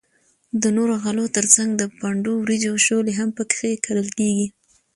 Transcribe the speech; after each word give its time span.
د 0.61 0.63
نورو 0.77 0.93
غلو 1.03 1.25
تر 1.35 1.45
څنگ 1.53 1.69
د 1.77 1.83
پنډو 1.99 2.33
وریجو 2.39 2.73
شولې 2.87 3.13
هم 3.19 3.29
پکښی 3.37 3.73
کرل 3.85 4.07
کیږي. 4.17 4.47